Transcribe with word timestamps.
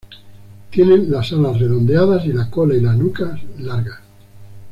Tienen 0.71 1.11
las 1.11 1.31
alas 1.31 1.59
redondeadas 1.59 2.25
y 2.25 2.33
la 2.33 2.49
cola 2.49 2.73
y 2.73 2.81
la 2.81 2.93
nuca 2.93 3.39
largas. 3.59 3.99